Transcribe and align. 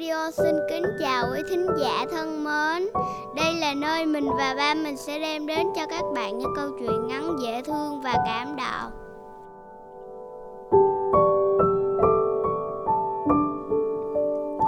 Radio 0.00 0.30
xin 0.30 0.54
kính 0.70 0.84
chào 1.00 1.24
quý 1.32 1.40
thính 1.50 1.66
giả 1.80 2.06
thân 2.10 2.44
mến. 2.44 2.88
Đây 3.36 3.54
là 3.54 3.74
nơi 3.74 4.06
mình 4.06 4.24
và 4.38 4.54
ba 4.58 4.74
mình 4.74 4.96
sẽ 4.96 5.18
đem 5.18 5.46
đến 5.46 5.66
cho 5.76 5.86
các 5.86 6.04
bạn 6.14 6.38
những 6.38 6.52
câu 6.56 6.70
chuyện 6.78 7.06
ngắn 7.06 7.36
dễ 7.42 7.62
thương 7.66 8.00
và 8.00 8.14
cảm 8.26 8.56
động. 8.56 8.90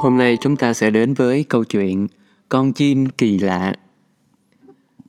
Hôm 0.03 0.19
nay 0.19 0.37
chúng 0.41 0.57
ta 0.57 0.75
sẽ 0.75 0.91
đến 0.91 1.15
với 1.15 1.45
câu 1.49 1.65
chuyện 1.65 2.07
Con 2.49 2.73
chim 2.73 3.07
kỳ 3.09 3.39
lạ. 3.39 3.75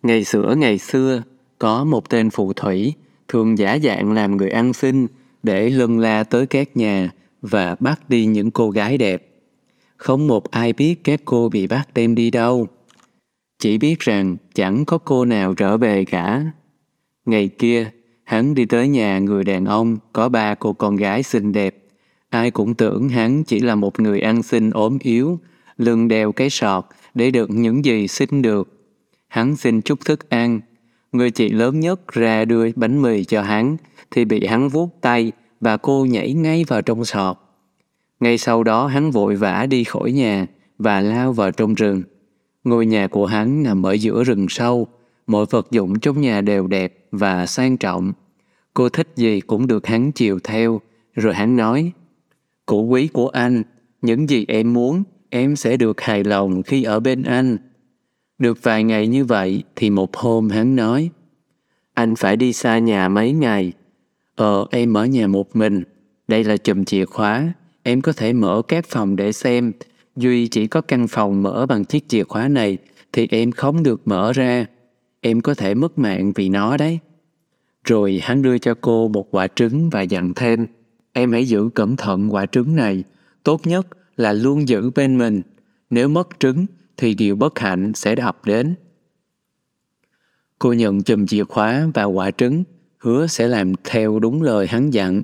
Ngày 0.03 0.23
xưa 0.23 0.55
ngày 0.57 0.77
xưa, 0.77 1.21
có 1.59 1.83
một 1.83 2.09
tên 2.09 2.29
phù 2.29 2.53
thủy 2.53 2.93
thường 3.27 3.57
giả 3.57 3.77
dạng 3.83 4.13
làm 4.13 4.37
người 4.37 4.49
ăn 4.49 4.73
xin 4.73 5.07
để 5.43 5.69
lân 5.69 5.99
la 5.99 6.23
tới 6.23 6.45
các 6.45 6.77
nhà 6.77 7.09
và 7.41 7.75
bắt 7.79 8.09
đi 8.09 8.25
những 8.25 8.51
cô 8.51 8.69
gái 8.69 8.97
đẹp. 8.97 9.28
Không 9.99 10.27
một 10.27 10.51
ai 10.51 10.73
biết 10.73 11.03
các 11.03 11.21
cô 11.25 11.49
bị 11.49 11.67
bắt 11.67 11.87
đem 11.93 12.15
đi 12.15 12.31
đâu. 12.31 12.67
Chỉ 13.59 13.77
biết 13.77 13.99
rằng 13.99 14.37
chẳng 14.53 14.85
có 14.85 14.97
cô 14.97 15.25
nào 15.25 15.53
trở 15.53 15.77
về 15.77 16.05
cả. 16.05 16.43
Ngày 17.25 17.47
kia, 17.47 17.91
hắn 18.23 18.55
đi 18.55 18.65
tới 18.65 18.87
nhà 18.87 19.19
người 19.19 19.43
đàn 19.43 19.65
ông 19.65 19.97
có 20.13 20.29
ba 20.29 20.55
cô 20.55 20.73
con 20.73 20.95
gái 20.95 21.23
xinh 21.23 21.51
đẹp. 21.51 21.75
Ai 22.29 22.51
cũng 22.51 22.73
tưởng 22.73 23.09
hắn 23.09 23.43
chỉ 23.43 23.59
là 23.59 23.75
một 23.75 23.99
người 23.99 24.19
ăn 24.19 24.43
xin 24.43 24.69
ốm 24.69 24.97
yếu, 25.01 25.39
lưng 25.77 26.07
đeo 26.07 26.31
cái 26.31 26.49
sọt 26.49 26.85
để 27.13 27.31
được 27.31 27.49
những 27.49 27.85
gì 27.85 28.07
xin 28.07 28.41
được. 28.41 28.67
Hắn 29.27 29.55
xin 29.55 29.81
chút 29.81 30.05
thức 30.05 30.29
ăn. 30.29 30.59
Người 31.11 31.31
chị 31.31 31.49
lớn 31.49 31.79
nhất 31.79 32.07
ra 32.07 32.45
đưa 32.45 32.71
bánh 32.75 33.01
mì 33.01 33.23
cho 33.23 33.41
hắn 33.41 33.77
thì 34.11 34.25
bị 34.25 34.45
hắn 34.45 34.69
vuốt 34.69 35.01
tay 35.01 35.31
và 35.61 35.77
cô 35.77 36.05
nhảy 36.05 36.33
ngay 36.33 36.65
vào 36.67 36.81
trong 36.81 37.05
sọt. 37.05 37.37
Ngay 38.19 38.37
sau 38.37 38.63
đó 38.63 38.87
hắn 38.87 39.11
vội 39.11 39.35
vã 39.35 39.65
đi 39.65 39.83
khỏi 39.83 40.11
nhà 40.11 40.47
và 40.77 41.01
lao 41.01 41.33
vào 41.33 41.51
trong 41.51 41.73
rừng. 41.73 42.03
Ngôi 42.63 42.85
nhà 42.85 43.07
của 43.07 43.25
hắn 43.25 43.63
nằm 43.63 43.83
ở 43.83 43.91
giữa 43.91 44.23
rừng 44.23 44.45
sâu, 44.49 44.87
mọi 45.27 45.45
vật 45.49 45.71
dụng 45.71 45.99
trong 45.99 46.21
nhà 46.21 46.41
đều 46.41 46.67
đẹp 46.67 47.05
và 47.11 47.45
sang 47.45 47.77
trọng. 47.77 48.13
Cô 48.73 48.89
thích 48.89 49.07
gì 49.15 49.41
cũng 49.41 49.67
được 49.67 49.87
hắn 49.87 50.11
chiều 50.11 50.39
theo, 50.43 50.81
rồi 51.13 51.33
hắn 51.33 51.55
nói, 51.55 51.91
Cụ 52.65 52.83
quý 52.83 53.07
của 53.07 53.27
anh, 53.27 53.63
những 54.01 54.29
gì 54.29 54.45
em 54.47 54.73
muốn, 54.73 55.03
em 55.29 55.55
sẽ 55.55 55.77
được 55.77 56.01
hài 56.01 56.23
lòng 56.23 56.63
khi 56.63 56.83
ở 56.83 56.99
bên 56.99 57.23
anh. 57.23 57.57
Được 58.37 58.63
vài 58.63 58.83
ngày 58.83 59.07
như 59.07 59.25
vậy 59.25 59.63
thì 59.75 59.89
một 59.89 60.15
hôm 60.17 60.49
hắn 60.49 60.75
nói, 60.75 61.09
Anh 61.93 62.15
phải 62.15 62.37
đi 62.37 62.53
xa 62.53 62.79
nhà 62.79 63.09
mấy 63.09 63.33
ngày. 63.33 63.73
Ờ, 64.35 64.65
em 64.71 64.93
ở 64.93 65.05
nhà 65.05 65.27
một 65.27 65.55
mình. 65.55 65.83
Đây 66.27 66.43
là 66.43 66.57
chùm 66.57 66.83
chìa 66.83 67.05
khóa. 67.05 67.53
Em 67.83 68.01
có 68.01 68.13
thể 68.13 68.33
mở 68.33 68.61
các 68.67 68.85
phòng 68.87 69.15
để 69.15 69.31
xem. 69.31 69.71
Duy 70.15 70.47
chỉ 70.47 70.67
có 70.67 70.81
căn 70.81 71.07
phòng 71.07 71.43
mở 71.43 71.65
bằng 71.65 71.85
chiếc 71.85 72.09
chìa 72.09 72.23
khóa 72.23 72.47
này 72.47 72.77
thì 73.13 73.27
em 73.31 73.51
không 73.51 73.83
được 73.83 74.07
mở 74.07 74.33
ra. 74.33 74.65
Em 75.21 75.41
có 75.41 75.53
thể 75.53 75.73
mất 75.73 75.99
mạng 75.99 76.31
vì 76.35 76.49
nó 76.49 76.77
đấy. 76.77 76.99
Rồi 77.83 78.19
hắn 78.23 78.41
đưa 78.41 78.57
cho 78.57 78.73
cô 78.81 79.07
một 79.07 79.27
quả 79.31 79.47
trứng 79.47 79.89
và 79.89 80.01
dặn 80.01 80.33
thêm. 80.35 80.67
Em 81.13 81.31
hãy 81.31 81.45
giữ 81.45 81.69
cẩn 81.75 81.95
thận 81.95 82.33
quả 82.33 82.45
trứng 82.45 82.75
này. 82.75 83.03
Tốt 83.43 83.67
nhất 83.67 83.87
là 84.17 84.33
luôn 84.33 84.67
giữ 84.67 84.91
bên 84.95 85.17
mình. 85.17 85.41
Nếu 85.89 86.07
mất 86.07 86.27
trứng 86.39 86.65
thì 86.97 87.13
điều 87.13 87.35
bất 87.35 87.59
hạnh 87.59 87.91
sẽ 87.95 88.15
ập 88.15 88.45
đến. 88.45 88.75
Cô 90.59 90.73
nhận 90.73 91.01
chùm 91.01 91.25
chìa 91.25 91.43
khóa 91.43 91.87
và 91.93 92.03
quả 92.03 92.31
trứng, 92.31 92.63
hứa 92.97 93.27
sẽ 93.27 93.47
làm 93.47 93.73
theo 93.83 94.19
đúng 94.19 94.41
lời 94.41 94.67
hắn 94.67 94.93
dặn. 94.93 95.21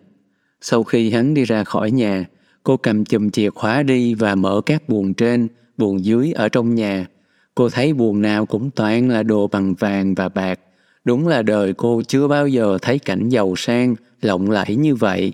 Sau 0.61 0.83
khi 0.83 1.11
hắn 1.11 1.33
đi 1.33 1.43
ra 1.43 1.63
khỏi 1.63 1.91
nhà, 1.91 2.25
cô 2.65 2.77
cầm 2.77 3.05
chùm 3.05 3.29
chìa 3.29 3.49
khóa 3.49 3.83
đi 3.83 4.13
và 4.13 4.35
mở 4.35 4.61
các 4.65 4.89
buồng 4.89 5.13
trên, 5.13 5.47
buồng 5.77 6.05
dưới 6.05 6.31
ở 6.31 6.49
trong 6.49 6.75
nhà. 6.75 7.07
Cô 7.55 7.69
thấy 7.69 7.93
buồng 7.93 8.21
nào 8.21 8.45
cũng 8.45 8.71
toàn 8.71 9.09
là 9.09 9.23
đồ 9.23 9.47
bằng 9.47 9.73
vàng 9.73 10.15
và 10.15 10.29
bạc. 10.29 10.59
Đúng 11.03 11.27
là 11.27 11.41
đời 11.41 11.73
cô 11.73 12.01
chưa 12.07 12.27
bao 12.27 12.47
giờ 12.47 12.77
thấy 12.81 12.99
cảnh 12.99 13.29
giàu 13.29 13.53
sang, 13.57 13.95
lộng 14.21 14.51
lẫy 14.51 14.75
như 14.75 14.95
vậy. 14.95 15.33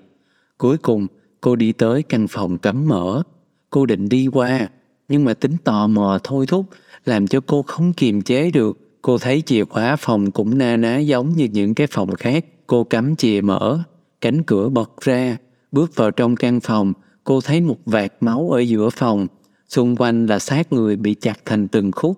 Cuối 0.57 0.77
cùng, 0.77 1.07
cô 1.41 1.55
đi 1.55 1.71
tới 1.71 2.03
căn 2.03 2.27
phòng 2.27 2.57
cấm 2.57 2.87
mở. 2.87 3.23
Cô 3.69 3.85
định 3.85 4.09
đi 4.09 4.27
qua, 4.27 4.69
nhưng 5.09 5.25
mà 5.25 5.33
tính 5.33 5.57
tò 5.63 5.87
mò 5.87 6.19
thôi 6.23 6.45
thúc, 6.47 6.65
làm 7.05 7.27
cho 7.27 7.39
cô 7.47 7.61
không 7.61 7.93
kiềm 7.93 8.21
chế 8.21 8.51
được. 8.51 8.77
Cô 9.01 9.17
thấy 9.17 9.41
chìa 9.41 9.65
khóa 9.65 9.95
phòng 9.95 10.31
cũng 10.31 10.57
na 10.57 10.77
ná 10.77 10.97
giống 10.97 11.29
như 11.29 11.47
những 11.51 11.73
cái 11.73 11.87
phòng 11.87 12.15
khác. 12.15 12.45
Cô 12.67 12.83
cắm 12.83 13.15
chìa 13.15 13.41
mở, 13.41 13.79
cánh 14.21 14.43
cửa 14.43 14.69
bật 14.69 15.01
ra. 15.01 15.37
Bước 15.71 15.95
vào 15.95 16.11
trong 16.11 16.35
căn 16.35 16.59
phòng, 16.59 16.93
cô 17.23 17.41
thấy 17.41 17.61
một 17.61 17.77
vạt 17.85 18.13
máu 18.19 18.49
ở 18.49 18.59
giữa 18.59 18.89
phòng. 18.89 19.27
Xung 19.67 19.95
quanh 19.95 20.25
là 20.25 20.39
xác 20.39 20.73
người 20.73 20.95
bị 20.95 21.13
chặt 21.13 21.39
thành 21.45 21.67
từng 21.67 21.91
khúc. 21.91 22.17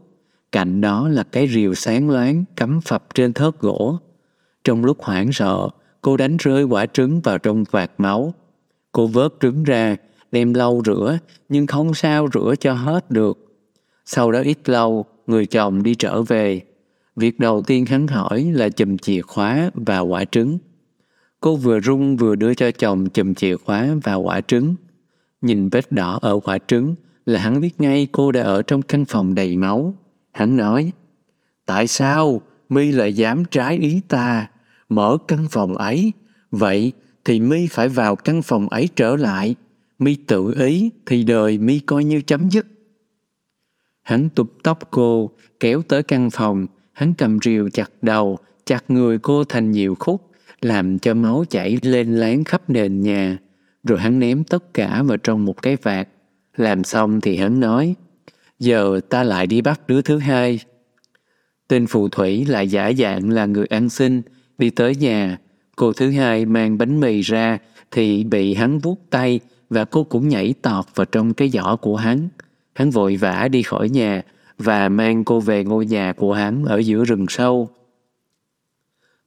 Cạnh 0.51 0.81
đó 0.81 1.07
là 1.09 1.23
cái 1.23 1.47
rìu 1.47 1.73
sáng 1.73 2.09
loáng 2.09 2.43
cắm 2.55 2.81
phập 2.81 3.15
trên 3.15 3.33
thớt 3.33 3.59
gỗ. 3.59 3.97
Trong 4.63 4.85
lúc 4.85 5.01
hoảng 5.01 5.31
sợ, 5.31 5.69
cô 6.01 6.17
đánh 6.17 6.37
rơi 6.37 6.63
quả 6.63 6.85
trứng 6.85 7.21
vào 7.21 7.37
trong 7.37 7.63
vạt 7.71 7.91
máu. 7.97 8.33
Cô 8.91 9.07
vớt 9.07 9.33
trứng 9.39 9.63
ra, 9.63 9.95
đem 10.31 10.53
lau 10.53 10.81
rửa, 10.85 11.17
nhưng 11.49 11.67
không 11.67 11.93
sao 11.93 12.27
rửa 12.33 12.53
cho 12.59 12.73
hết 12.73 13.11
được. 13.11 13.37
Sau 14.05 14.31
đó 14.31 14.41
ít 14.41 14.69
lâu, 14.69 15.05
người 15.27 15.45
chồng 15.45 15.83
đi 15.83 15.95
trở 15.95 16.21
về. 16.21 16.61
Việc 17.15 17.39
đầu 17.39 17.61
tiên 17.61 17.85
hắn 17.85 18.07
hỏi 18.07 18.51
là 18.53 18.69
chùm 18.69 18.97
chìa 18.97 19.21
khóa 19.21 19.71
và 19.73 19.99
quả 19.99 20.25
trứng. 20.25 20.57
Cô 21.39 21.55
vừa 21.55 21.79
rung 21.79 22.17
vừa 22.17 22.35
đưa 22.35 22.53
cho 22.53 22.71
chồng 22.71 23.09
chùm 23.09 23.33
chìa 23.33 23.57
khóa 23.57 23.87
và 24.03 24.13
quả 24.13 24.41
trứng. 24.41 24.75
Nhìn 25.43 25.69
vết 25.69 25.91
đỏ 25.91 26.19
ở 26.21 26.39
quả 26.39 26.57
trứng 26.67 26.95
là 27.25 27.39
hắn 27.39 27.61
biết 27.61 27.81
ngay 27.81 28.07
cô 28.11 28.31
đã 28.31 28.41
ở 28.41 28.61
trong 28.61 28.81
căn 28.81 29.05
phòng 29.05 29.35
đầy 29.35 29.57
máu. 29.57 29.93
Hắn 30.31 30.57
nói, 30.57 30.91
Tại 31.65 31.87
sao 31.87 32.41
mi 32.69 32.91
lại 32.91 33.13
dám 33.13 33.45
trái 33.45 33.77
ý 33.77 34.01
ta, 34.07 34.47
mở 34.89 35.17
căn 35.27 35.47
phòng 35.51 35.77
ấy? 35.77 36.13
Vậy 36.51 36.93
thì 37.25 37.39
mi 37.39 37.67
phải 37.67 37.89
vào 37.89 38.15
căn 38.15 38.41
phòng 38.41 38.69
ấy 38.69 38.89
trở 38.95 39.15
lại. 39.15 39.55
Mi 39.99 40.15
tự 40.27 40.53
ý 40.59 40.89
thì 41.05 41.23
đời 41.23 41.57
mi 41.57 41.79
coi 41.79 42.03
như 42.03 42.21
chấm 42.21 42.49
dứt. 42.49 42.65
Hắn 44.01 44.29
tụt 44.29 44.47
tóc 44.63 44.79
cô, 44.91 45.29
kéo 45.59 45.81
tới 45.81 46.03
căn 46.03 46.29
phòng, 46.29 46.67
hắn 46.93 47.13
cầm 47.17 47.39
rìu 47.43 47.69
chặt 47.69 47.91
đầu, 48.01 48.37
chặt 48.65 48.83
người 48.87 49.17
cô 49.17 49.43
thành 49.43 49.71
nhiều 49.71 49.95
khúc, 49.99 50.31
làm 50.61 50.99
cho 50.99 51.13
máu 51.13 51.45
chảy 51.49 51.77
lên 51.81 52.15
láng 52.15 52.43
khắp 52.43 52.69
nền 52.69 53.01
nhà. 53.01 53.37
Rồi 53.83 53.99
hắn 53.99 54.19
ném 54.19 54.43
tất 54.43 54.73
cả 54.73 55.03
vào 55.03 55.17
trong 55.17 55.45
một 55.45 55.61
cái 55.61 55.75
vạt. 55.75 56.07
Làm 56.55 56.83
xong 56.83 57.21
thì 57.21 57.37
hắn 57.37 57.59
nói, 57.59 57.95
giờ 58.59 58.99
ta 59.09 59.23
lại 59.23 59.47
đi 59.47 59.61
bắt 59.61 59.81
đứa 59.87 60.01
thứ 60.01 60.17
hai. 60.17 60.59
Tên 61.67 61.87
phù 61.87 62.09
thủy 62.09 62.45
lại 62.45 62.67
giả 62.67 62.91
dạng 62.97 63.29
là 63.29 63.45
người 63.45 63.65
ăn 63.65 63.89
xin, 63.89 64.21
đi 64.57 64.69
tới 64.69 64.95
nhà. 64.95 65.37
Cô 65.75 65.93
thứ 65.93 66.11
hai 66.11 66.45
mang 66.45 66.77
bánh 66.77 66.99
mì 66.99 67.21
ra 67.21 67.57
thì 67.91 68.23
bị 68.23 68.53
hắn 68.53 68.79
vuốt 68.79 68.99
tay 69.09 69.39
và 69.69 69.85
cô 69.85 70.03
cũng 70.03 70.29
nhảy 70.29 70.53
tọt 70.61 70.85
vào 70.95 71.05
trong 71.05 71.33
cái 71.33 71.49
giỏ 71.49 71.75
của 71.75 71.95
hắn. 71.95 72.29
Hắn 72.73 72.89
vội 72.89 73.15
vã 73.15 73.47
đi 73.51 73.63
khỏi 73.63 73.89
nhà 73.89 74.21
và 74.57 74.89
mang 74.89 75.23
cô 75.23 75.39
về 75.39 75.63
ngôi 75.63 75.85
nhà 75.85 76.13
của 76.13 76.33
hắn 76.33 76.65
ở 76.65 76.77
giữa 76.77 77.03
rừng 77.03 77.25
sâu. 77.29 77.69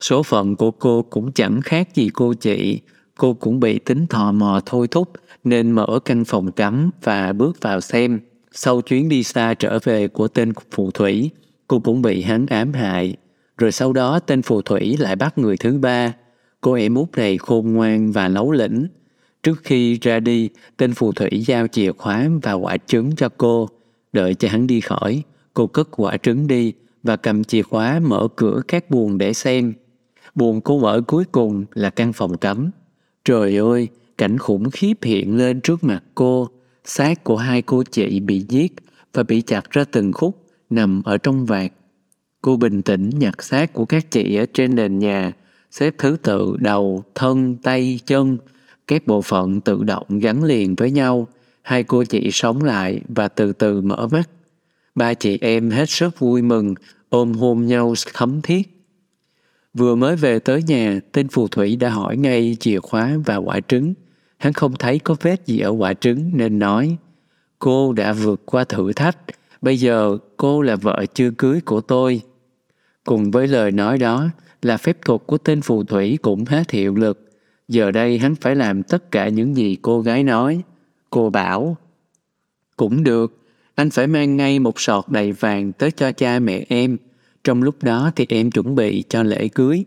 Số 0.01 0.23
phận 0.23 0.57
của 0.57 0.71
cô 0.71 1.03
cũng 1.03 1.33
chẳng 1.33 1.61
khác 1.61 1.95
gì 1.95 2.11
cô 2.15 2.35
chị. 2.35 2.81
Cô 3.19 3.35
cũng 3.35 3.61
bị 3.61 3.79
tính 3.79 4.07
thò 4.07 4.33
mò 4.33 4.61
thôi 4.67 4.89
thúc 4.89 5.13
nên 5.45 5.71
mở 5.71 5.99
căn 6.05 6.25
phòng 6.25 6.53
tắm 6.53 6.91
và 7.03 7.33
bước 7.33 7.61
vào 7.61 7.81
xem. 7.81 8.21
Sau 8.53 8.81
chuyến 8.81 9.09
đi 9.09 9.23
xa 9.23 9.55
trở 9.55 9.79
về 9.85 10.09
của 10.09 10.29
tên 10.29 10.53
phù 10.71 10.91
thủy, 10.91 11.31
cô 11.69 11.79
cũng 11.79 12.03
bị 12.03 12.23
hắn 12.23 12.47
ám 12.47 12.73
hại. 12.73 13.17
Rồi 13.59 13.73
sau 13.73 13.93
đó 13.93 14.19
tên 14.19 14.43
phù 14.43 14.63
thủy 14.63 14.97
lại 14.99 15.17
bắt 15.17 15.39
người 15.39 15.57
thứ 15.57 15.79
ba. 15.79 16.13
Cô 16.61 16.73
em 16.73 16.95
út 16.95 17.17
này 17.17 17.39
khôn 17.39 17.73
ngoan 17.73 18.13
và 18.13 18.29
lấu 18.29 18.53
lĩnh. 18.53 18.87
Trước 19.43 19.61
khi 19.65 19.99
ra 20.03 20.21
đi, 20.21 20.51
tên 20.77 20.95
phù 20.95 21.13
thủy 21.13 21.45
giao 21.47 21.67
chìa 21.67 21.93
khóa 21.93 22.29
và 22.43 22.53
quả 22.53 22.77
trứng 22.87 23.17
cho 23.17 23.29
cô. 23.29 23.69
Đợi 24.13 24.35
cho 24.35 24.49
hắn 24.49 24.67
đi 24.67 24.81
khỏi, 24.81 25.23
cô 25.55 25.67
cất 25.67 25.89
quả 25.91 26.17
trứng 26.17 26.47
đi 26.47 26.73
và 27.03 27.17
cầm 27.17 27.45
chìa 27.45 27.63
khóa 27.63 28.01
mở 28.03 28.29
cửa 28.37 28.61
các 28.69 28.91
buồng 28.91 29.19
để 29.19 29.33
xem. 29.33 29.75
Buồng 30.35 30.61
cô 30.61 30.79
mở 30.79 31.01
cuối 31.07 31.25
cùng 31.33 31.65
là 31.75 31.91
căn 31.91 32.13
phòng 32.13 32.37
cấm. 32.37 32.71
Trời 33.27 33.57
ơi, 33.57 33.89
cảnh 34.19 34.39
khủng 34.39 34.71
khiếp 34.71 34.95
hiện 35.03 35.37
lên 35.37 35.61
trước 35.61 35.85
mặt 35.85 36.03
cô. 36.15 36.49
Xác 36.85 37.25
của 37.25 37.37
hai 37.37 37.63
cô 37.63 37.83
chị 37.91 38.21
bị 38.21 38.45
giết 38.49 38.73
và 39.13 39.23
bị 39.23 39.41
chặt 39.41 39.71
ra 39.71 39.85
từng 39.93 40.13
khúc, 40.13 40.45
nằm 40.71 41.03
ở 41.05 41.19
trong 41.19 41.47
vạt. 41.47 41.73
Cô 42.43 42.57
bình 42.57 42.83
tĩnh 42.83 43.11
nhặt 43.19 43.43
xác 43.43 43.73
của 43.73 43.85
các 43.85 44.11
chị 44.11 44.37
ở 44.37 44.47
trên 44.55 44.75
nền 44.75 44.99
nhà, 44.99 45.33
xếp 45.71 45.95
thứ 45.99 46.17
tự 46.23 46.57
đầu, 46.59 47.05
thân, 47.15 47.57
tay, 47.63 48.01
chân, 48.07 48.39
các 48.87 49.07
bộ 49.07 49.23
phận 49.23 49.61
tự 49.61 49.85
động 49.85 50.07
gắn 50.19 50.45
liền 50.45 50.75
với 50.75 50.91
nhau. 50.91 51.29
Hai 51.63 51.83
cô 51.83 52.05
chị 52.05 52.31
sống 52.33 52.65
lại 52.65 53.01
và 53.09 53.29
từ 53.29 53.53
từ 53.53 53.81
mở 53.81 54.09
mắt. 54.13 54.31
Ba 54.95 55.15
chị 55.15 55.39
em 55.41 55.71
hết 55.71 55.91
sức 55.91 56.19
vui 56.19 56.43
mừng, 56.43 56.75
ôm 57.09 57.33
hôn 57.33 57.67
nhau 57.67 57.95
thấm 58.15 58.43
thiết. 58.43 58.76
Vừa 59.77 59.95
mới 59.95 60.17
về 60.17 60.39
tới 60.39 60.63
nhà, 60.63 61.01
tên 61.13 61.29
phù 61.29 61.49
thủy 61.49 61.77
đã 61.77 61.89
hỏi 61.89 62.17
ngay 62.17 62.57
chìa 62.61 62.81
khóa 62.81 63.17
và 63.25 63.37
quả 63.37 63.61
trứng. 63.69 63.95
Hắn 64.37 64.53
không 64.53 64.75
thấy 64.79 64.99
có 64.99 65.17
vết 65.21 65.47
gì 65.47 65.59
ở 65.59 65.71
quả 65.71 65.95
trứng 65.95 66.31
nên 66.35 66.59
nói, 66.59 66.97
Cô 67.59 67.93
đã 67.93 68.13
vượt 68.13 68.43
qua 68.47 68.65
thử 68.65 68.93
thách, 68.93 69.19
bây 69.63 69.77
giờ 69.77 70.19
cô 70.37 70.63
là 70.63 70.77
vợ 70.77 71.05
chưa 71.15 71.31
cưới 71.31 71.61
của 71.61 71.81
tôi. 71.81 72.21
Cùng 73.05 73.31
với 73.31 73.47
lời 73.47 73.71
nói 73.71 73.99
đó 73.99 74.29
là 74.63 74.77
phép 74.77 74.99
thuật 75.05 75.21
của 75.27 75.39
tên 75.39 75.63
phù 75.63 75.85
thủy 75.85 76.19
cũng 76.23 76.45
hết 76.45 76.71
hiệu 76.71 76.95
lực. 76.95 77.31
Giờ 77.69 77.91
đây 77.91 78.19
hắn 78.19 78.35
phải 78.35 78.57
làm 78.57 78.83
tất 78.83 79.11
cả 79.11 79.29
những 79.29 79.57
gì 79.57 79.77
cô 79.83 80.01
gái 80.01 80.25
nói. 80.25 80.63
Cô 81.11 81.31
bảo, 81.31 81.77
cũng 82.77 83.05
được, 83.05 83.43
anh 83.75 83.91
phải 83.91 84.07
mang 84.07 84.37
ngay 84.37 84.59
một 84.59 84.81
sọt 84.81 85.05
đầy 85.09 85.33
vàng 85.33 85.73
tới 85.73 85.91
cho 85.91 86.13
cha 86.13 86.39
mẹ 86.39 86.65
em. 86.69 86.97
Trong 87.47 87.63
lúc 87.63 87.83
đó 87.83 88.11
thì 88.17 88.27
em 88.29 88.51
chuẩn 88.51 88.75
bị 88.75 89.05
cho 89.09 89.23
lễ 89.23 89.49
cưới. 89.49 89.85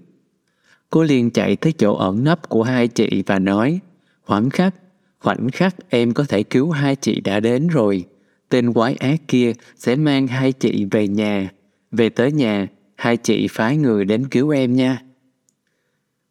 Cô 0.90 1.04
liền 1.04 1.32
chạy 1.32 1.56
tới 1.56 1.74
chỗ 1.74 1.96
ẩn 1.96 2.24
nấp 2.24 2.50
của 2.50 2.64
hai 2.64 2.88
chị 2.88 3.24
và 3.26 3.40
nói, 3.40 3.80
khoảnh 4.22 4.50
khắc, 4.50 4.76
khoảnh 5.20 5.50
khắc 5.50 5.76
em 5.90 6.14
có 6.14 6.24
thể 6.24 6.44
cứu 6.44 6.72
hai 6.72 6.96
chị 6.96 7.22
đã 7.22 7.40
đến 7.40 7.68
rồi. 7.68 8.06
Tên 8.50 8.74
quái 8.74 8.96
ác 8.96 9.22
kia 9.28 9.54
sẽ 9.76 9.96
mang 9.96 10.28
hai 10.28 10.52
chị 10.52 10.86
về 10.92 11.08
nhà. 11.08 11.50
Về 11.92 12.10
tới 12.10 12.32
nhà, 12.32 12.68
hai 12.96 13.18
chị 13.18 13.48
phái 13.52 13.78
người 13.78 14.06
đến 14.06 14.28
cứu 14.28 14.50
em 14.50 14.76
nha. 14.76 15.02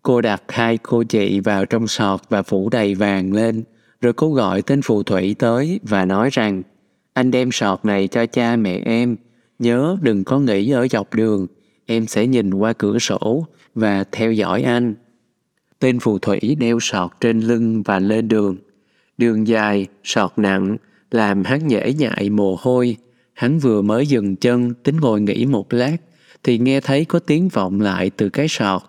Cô 0.03 0.21
đặt 0.21 0.43
hai 0.49 0.79
cô 0.79 1.03
chị 1.03 1.41
vào 1.41 1.67
trong 1.67 1.87
sọt 1.87 2.21
và 2.29 2.43
phủ 2.43 2.69
đầy 2.71 2.95
vàng 2.95 3.33
lên, 3.33 3.65
rồi 4.01 4.13
cô 4.13 4.33
gọi 4.33 4.63
tên 4.63 4.83
phù 4.83 5.03
thủy 5.03 5.37
tới 5.39 5.81
và 5.83 6.05
nói 6.05 6.29
rằng 6.33 6.63
anh 7.13 7.31
đem 7.31 7.53
sọt 7.53 7.85
này 7.85 8.09
cho 8.09 8.27
cha 8.27 8.57
mẹ 8.57 8.81
em, 8.85 9.17
nhớ 9.59 9.97
đừng 10.03 10.25
có 10.25 10.39
nghỉ 10.39 10.71
ở 10.71 10.89
dọc 10.89 11.15
đường, 11.15 11.47
em 11.87 12.07
sẽ 12.07 12.27
nhìn 12.27 12.55
qua 12.55 12.73
cửa 12.73 12.99
sổ 12.99 13.47
và 13.75 14.05
theo 14.13 14.33
dõi 14.33 14.63
anh. 14.63 14.95
Tên 15.79 16.01
phù 16.01 16.19
thủy 16.19 16.57
đeo 16.59 16.79
sọt 16.81 17.11
trên 17.21 17.41
lưng 17.41 17.83
và 17.83 17.99
lên 17.99 18.29
đường. 18.29 18.57
Đường 19.19 19.49
dài, 19.49 19.87
sọt 20.05 20.33
nặng, 20.37 20.77
làm 21.11 21.45
hắn 21.45 21.67
nhễ 21.67 21.93
nhại 21.93 22.31
mồ 22.31 22.57
hôi. 22.61 22.97
Hắn 23.33 23.59
vừa 23.59 23.83
mới 23.83 24.07
dừng 24.07 24.37
chân 24.37 24.75
tính 24.75 24.97
ngồi 24.97 25.21
nghỉ 25.21 25.47
một 25.47 25.73
lát, 25.73 25.97
thì 26.43 26.59
nghe 26.59 26.81
thấy 26.81 27.05
có 27.05 27.19
tiếng 27.19 27.49
vọng 27.49 27.81
lại 27.81 28.11
từ 28.11 28.29
cái 28.29 28.49
sọt. 28.49 28.83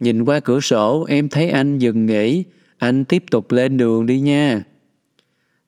Nhìn 0.00 0.24
qua 0.24 0.40
cửa 0.40 0.60
sổ 0.60 1.04
em 1.08 1.28
thấy 1.28 1.50
anh 1.50 1.78
dừng 1.78 2.06
nghỉ, 2.06 2.44
anh 2.78 3.04
tiếp 3.04 3.24
tục 3.30 3.52
lên 3.52 3.76
đường 3.76 4.06
đi 4.06 4.20
nha. 4.20 4.64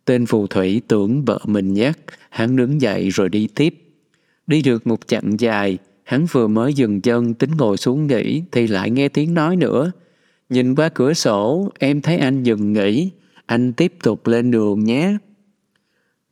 Tên 0.05 0.27
phù 0.27 0.47
thủy 0.47 0.83
tưởng 0.89 1.25
vợ 1.25 1.39
mình 1.45 1.75
nhắc, 1.75 1.99
hắn 2.31 2.57
đứng 2.57 2.81
dậy 2.81 3.09
rồi 3.09 3.29
đi 3.29 3.49
tiếp. 3.55 3.86
Đi 4.47 4.63
được 4.63 4.87
một 4.87 5.07
chặng 5.07 5.41
dài, 5.41 5.79
hắn 6.03 6.27
vừa 6.33 6.47
mới 6.47 6.75
dừng 6.75 7.01
chân 7.01 7.35
tính 7.35 7.51
ngồi 7.59 7.77
xuống 7.77 8.07
nghỉ 8.07 8.43
thì 8.53 8.67
lại 8.67 8.91
nghe 8.91 9.09
tiếng 9.09 9.35
nói 9.35 9.57
nữa. 9.57 9.93
Nhìn 10.49 10.75
qua 10.75 10.89
cửa 10.89 11.15
sổ, 11.15 11.71
em 11.79 12.01
thấy 12.01 12.17
anh 12.17 12.43
dừng 12.43 12.73
nghỉ, 12.73 13.11
anh 13.47 13.73
tiếp 13.73 13.93
tục 14.03 14.27
lên 14.27 14.51
đường 14.51 14.85
nhé. 14.85 15.17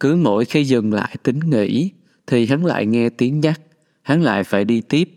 Cứ 0.00 0.16
mỗi 0.16 0.44
khi 0.44 0.64
dừng 0.64 0.92
lại 0.92 1.16
tính 1.22 1.40
nghỉ, 1.50 1.90
thì 2.26 2.46
hắn 2.46 2.64
lại 2.64 2.86
nghe 2.86 3.08
tiếng 3.08 3.40
nhắc, 3.40 3.60
hắn 4.02 4.22
lại 4.22 4.44
phải 4.44 4.64
đi 4.64 4.80
tiếp. 4.80 5.08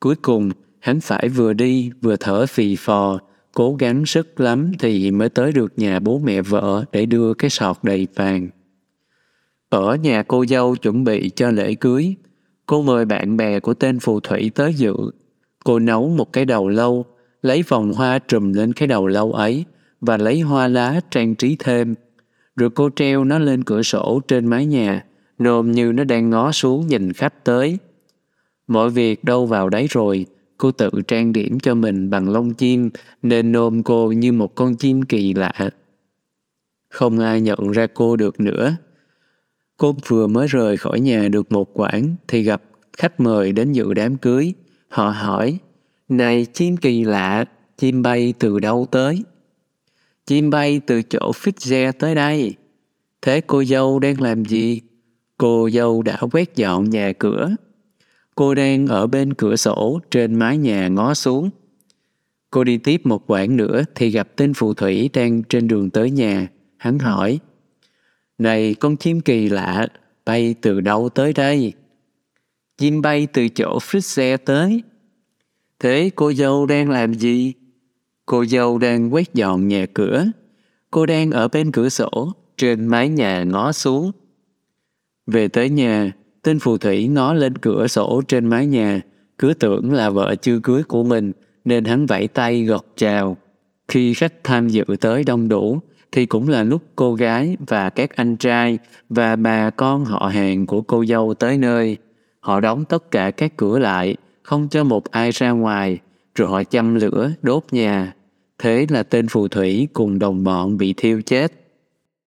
Cuối 0.00 0.14
cùng, 0.16 0.50
hắn 0.78 1.00
phải 1.00 1.28
vừa 1.28 1.52
đi 1.52 1.90
vừa 2.00 2.16
thở 2.16 2.46
phì 2.46 2.76
phò, 2.76 3.18
cố 3.54 3.74
gắng 3.74 4.06
sức 4.06 4.40
lắm 4.40 4.72
thì 4.78 5.10
mới 5.10 5.28
tới 5.28 5.52
được 5.52 5.78
nhà 5.78 5.98
bố 5.98 6.18
mẹ 6.18 6.42
vợ 6.42 6.84
để 6.92 7.06
đưa 7.06 7.34
cái 7.34 7.50
sọt 7.50 7.76
đầy 7.82 8.06
vàng. 8.14 8.48
Ở 9.68 9.94
nhà 9.94 10.22
cô 10.22 10.46
dâu 10.46 10.76
chuẩn 10.76 11.04
bị 11.04 11.30
cho 11.36 11.50
lễ 11.50 11.74
cưới, 11.74 12.14
cô 12.70 12.82
mời 12.82 13.04
bạn 13.04 13.36
bè 13.36 13.60
của 13.60 13.74
tên 13.74 14.00
phù 14.00 14.20
thủy 14.20 14.50
tới 14.54 14.74
dự. 14.74 14.94
Cô 15.64 15.78
nấu 15.78 16.08
một 16.08 16.32
cái 16.32 16.44
đầu 16.44 16.68
lâu, 16.68 17.04
lấy 17.42 17.62
vòng 17.68 17.92
hoa 17.92 18.18
trùm 18.18 18.52
lên 18.52 18.72
cái 18.72 18.88
đầu 18.88 19.06
lâu 19.06 19.32
ấy 19.32 19.64
và 20.00 20.16
lấy 20.16 20.40
hoa 20.40 20.68
lá 20.68 21.00
trang 21.10 21.34
trí 21.34 21.56
thêm. 21.58 21.94
Rồi 22.56 22.70
cô 22.70 22.90
treo 22.96 23.24
nó 23.24 23.38
lên 23.38 23.64
cửa 23.64 23.82
sổ 23.82 24.20
trên 24.28 24.46
mái 24.46 24.66
nhà, 24.66 25.04
nôm 25.38 25.72
như 25.72 25.92
nó 25.92 26.04
đang 26.04 26.30
ngó 26.30 26.52
xuống 26.52 26.86
nhìn 26.86 27.12
khách 27.12 27.44
tới. 27.44 27.78
Mọi 28.66 28.90
việc 28.90 29.24
đâu 29.24 29.46
vào 29.46 29.68
đấy 29.68 29.86
rồi, 29.90 30.26
Cô 30.58 30.72
tự 30.72 30.90
trang 31.08 31.32
điểm 31.32 31.60
cho 31.60 31.74
mình 31.74 32.10
bằng 32.10 32.28
lông 32.28 32.54
chim 32.54 32.90
nên 33.22 33.52
nôm 33.52 33.82
cô 33.82 34.12
như 34.12 34.32
một 34.32 34.54
con 34.54 34.76
chim 34.76 35.02
kỳ 35.02 35.34
lạ. 35.34 35.70
Không 36.88 37.18
ai 37.18 37.40
nhận 37.40 37.70
ra 37.70 37.86
cô 37.94 38.16
được 38.16 38.40
nữa. 38.40 38.76
Cô 39.80 39.94
vừa 40.06 40.26
mới 40.26 40.46
rời 40.46 40.76
khỏi 40.76 41.00
nhà 41.00 41.28
được 41.28 41.52
một 41.52 41.70
quãng 41.74 42.14
thì 42.28 42.42
gặp 42.42 42.62
khách 42.96 43.20
mời 43.20 43.52
đến 43.52 43.72
dự 43.72 43.94
đám 43.94 44.16
cưới. 44.16 44.54
Họ 44.88 45.10
hỏi, 45.10 45.58
này 46.08 46.46
chim 46.52 46.76
kỳ 46.76 47.04
lạ, 47.04 47.44
chim 47.78 48.02
bay 48.02 48.34
từ 48.38 48.58
đâu 48.58 48.86
tới? 48.90 49.22
Chim 50.26 50.50
bay 50.50 50.80
từ 50.86 51.02
chỗ 51.02 51.32
Fitzgerald 51.32 51.92
tới 51.92 52.14
đây. 52.14 52.54
Thế 53.22 53.40
cô 53.40 53.64
dâu 53.64 53.98
đang 53.98 54.20
làm 54.20 54.44
gì? 54.44 54.80
Cô 55.38 55.70
dâu 55.70 56.02
đã 56.02 56.18
quét 56.32 56.56
dọn 56.56 56.90
nhà 56.90 57.12
cửa. 57.12 57.50
Cô 58.34 58.54
đang 58.54 58.86
ở 58.86 59.06
bên 59.06 59.34
cửa 59.34 59.56
sổ 59.56 60.00
trên 60.10 60.34
mái 60.34 60.58
nhà 60.58 60.88
ngó 60.88 61.14
xuống. 61.14 61.50
Cô 62.50 62.64
đi 62.64 62.78
tiếp 62.78 63.00
một 63.04 63.30
quãng 63.30 63.56
nữa 63.56 63.84
thì 63.94 64.10
gặp 64.10 64.28
tên 64.36 64.54
phù 64.54 64.74
thủy 64.74 65.10
đang 65.12 65.42
trên 65.42 65.68
đường 65.68 65.90
tới 65.90 66.10
nhà. 66.10 66.48
Hắn 66.76 66.98
hỏi, 66.98 67.38
này 68.40 68.74
con 68.74 68.96
chim 68.96 69.20
kỳ 69.20 69.48
lạ, 69.48 69.86
bay 70.24 70.54
từ 70.60 70.80
đâu 70.80 71.08
tới 71.08 71.32
đây? 71.32 71.72
Chim 72.78 73.02
bay 73.02 73.26
từ 73.32 73.48
chỗ 73.48 73.78
Fritze 73.78 74.36
tới. 74.36 74.82
Thế 75.78 76.10
cô 76.16 76.32
dâu 76.32 76.66
đang 76.66 76.90
làm 76.90 77.14
gì? 77.14 77.52
Cô 78.26 78.44
dâu 78.44 78.78
đang 78.78 79.14
quét 79.14 79.34
dọn 79.34 79.68
nhà 79.68 79.86
cửa. 79.94 80.26
Cô 80.90 81.06
đang 81.06 81.30
ở 81.30 81.48
bên 81.48 81.72
cửa 81.72 81.88
sổ, 81.88 82.32
trên 82.56 82.86
mái 82.86 83.08
nhà 83.08 83.44
ngó 83.44 83.72
xuống. 83.72 84.12
Về 85.26 85.48
tới 85.48 85.70
nhà, 85.70 86.12
Tên 86.42 86.58
phù 86.58 86.78
thủy 86.78 87.08
ngó 87.08 87.32
lên 87.34 87.58
cửa 87.58 87.86
sổ 87.86 88.22
trên 88.28 88.46
mái 88.46 88.66
nhà, 88.66 89.00
cứ 89.38 89.54
tưởng 89.54 89.92
là 89.92 90.10
vợ 90.10 90.34
chưa 90.42 90.60
cưới 90.62 90.82
của 90.82 91.04
mình, 91.04 91.32
nên 91.64 91.84
hắn 91.84 92.06
vẫy 92.06 92.28
tay 92.28 92.62
gật 92.62 92.86
chào. 92.96 93.36
Khi 93.88 94.14
khách 94.14 94.44
tham 94.44 94.68
dự 94.68 94.84
tới 95.00 95.24
đông 95.24 95.48
đủ, 95.48 95.80
thì 96.12 96.26
cũng 96.26 96.48
là 96.48 96.62
lúc 96.62 96.82
cô 96.96 97.14
gái 97.14 97.56
và 97.66 97.90
các 97.90 98.16
anh 98.16 98.36
trai 98.36 98.78
và 99.08 99.36
bà 99.36 99.70
con 99.70 100.04
họ 100.04 100.30
hàng 100.34 100.66
của 100.66 100.80
cô 100.80 101.04
dâu 101.04 101.34
tới 101.34 101.58
nơi. 101.58 101.96
Họ 102.40 102.60
đóng 102.60 102.84
tất 102.84 103.10
cả 103.10 103.30
các 103.30 103.56
cửa 103.56 103.78
lại, 103.78 104.16
không 104.42 104.68
cho 104.68 104.84
một 104.84 105.10
ai 105.10 105.30
ra 105.30 105.50
ngoài, 105.50 105.98
rồi 106.34 106.48
họ 106.48 106.64
châm 106.64 106.94
lửa 106.94 107.30
đốt 107.42 107.64
nhà. 107.70 108.12
Thế 108.58 108.86
là 108.88 109.02
tên 109.02 109.28
phù 109.28 109.48
thủy 109.48 109.88
cùng 109.92 110.18
đồng 110.18 110.44
bọn 110.44 110.76
bị 110.76 110.94
thiêu 110.96 111.22
chết. 111.22 111.52